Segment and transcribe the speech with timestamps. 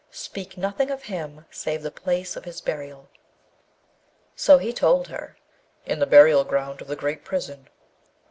[0.09, 3.07] Speak nothing of him, save the place of his burial!'
[4.35, 5.37] So he told her,
[5.85, 7.67] 'In the burial ground of the great prison.'